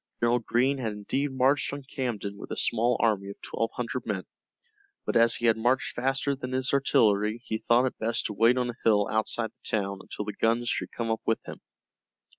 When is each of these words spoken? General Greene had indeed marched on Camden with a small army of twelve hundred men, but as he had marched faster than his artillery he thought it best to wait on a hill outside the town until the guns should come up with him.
General 0.19 0.39
Greene 0.39 0.79
had 0.79 0.93
indeed 0.93 1.31
marched 1.31 1.71
on 1.73 1.83
Camden 1.83 2.35
with 2.35 2.49
a 2.49 2.57
small 2.57 2.97
army 2.99 3.29
of 3.29 3.39
twelve 3.39 3.69
hundred 3.75 4.03
men, 4.07 4.23
but 5.05 5.15
as 5.15 5.35
he 5.35 5.45
had 5.45 5.57
marched 5.57 5.93
faster 5.95 6.35
than 6.35 6.53
his 6.53 6.73
artillery 6.73 7.39
he 7.45 7.59
thought 7.59 7.85
it 7.85 7.99
best 7.99 8.25
to 8.25 8.33
wait 8.33 8.57
on 8.57 8.71
a 8.71 8.77
hill 8.83 9.07
outside 9.11 9.51
the 9.51 9.69
town 9.77 9.99
until 10.01 10.25
the 10.25 10.33
guns 10.33 10.67
should 10.69 10.91
come 10.91 11.11
up 11.11 11.21
with 11.27 11.37
him. 11.45 11.61